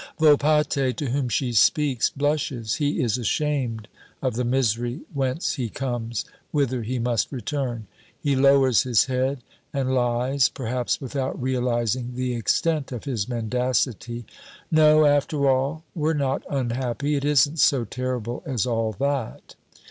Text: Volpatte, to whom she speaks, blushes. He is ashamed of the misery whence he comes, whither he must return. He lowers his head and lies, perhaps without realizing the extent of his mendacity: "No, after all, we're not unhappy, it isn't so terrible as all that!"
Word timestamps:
Volpatte, 0.19 0.95
to 0.97 1.09
whom 1.11 1.29
she 1.29 1.53
speaks, 1.53 2.09
blushes. 2.09 2.77
He 2.77 3.03
is 3.03 3.19
ashamed 3.19 3.87
of 4.19 4.33
the 4.33 4.43
misery 4.43 5.01
whence 5.13 5.53
he 5.53 5.69
comes, 5.69 6.25
whither 6.49 6.81
he 6.81 6.97
must 6.97 7.31
return. 7.31 7.85
He 8.19 8.35
lowers 8.35 8.81
his 8.81 9.05
head 9.05 9.43
and 9.71 9.93
lies, 9.93 10.49
perhaps 10.49 10.99
without 10.99 11.39
realizing 11.39 12.15
the 12.15 12.33
extent 12.33 12.91
of 12.91 13.03
his 13.03 13.29
mendacity: 13.29 14.25
"No, 14.71 15.05
after 15.05 15.47
all, 15.47 15.83
we're 15.93 16.15
not 16.15 16.41
unhappy, 16.49 17.13
it 17.13 17.23
isn't 17.23 17.59
so 17.59 17.85
terrible 17.85 18.41
as 18.47 18.65
all 18.65 18.93
that!" 18.93 19.53